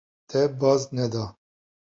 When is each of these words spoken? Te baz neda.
Te 0.33 0.39
baz 0.63 0.81
neda. 1.01 1.25